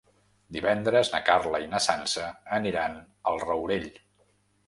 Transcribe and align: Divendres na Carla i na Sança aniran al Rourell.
Divendres 0.55 1.11
na 1.15 1.19
Carla 1.27 1.59
i 1.65 1.67
na 1.73 1.81
Sança 1.89 2.25
aniran 2.59 2.97
al 3.33 3.39
Rourell. 3.47 3.89